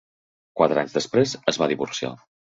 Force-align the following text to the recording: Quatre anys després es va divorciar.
Quatre 0.59 0.79
anys 0.81 0.95
després 0.95 1.33
es 1.51 1.59
va 1.63 1.67
divorciar. 1.73 2.11